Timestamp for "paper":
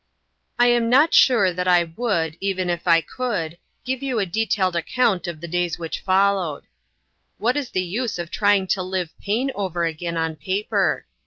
10.37-11.05